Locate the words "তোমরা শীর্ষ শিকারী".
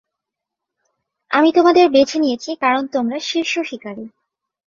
2.87-4.05